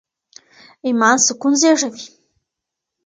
[0.87, 2.05] ایمان سکون زېږوي.